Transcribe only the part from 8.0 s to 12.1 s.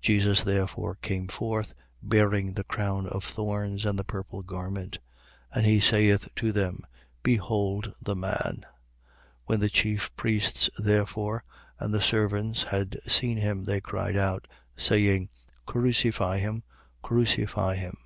the Man. 19:6. When the chief priests, therefore, and the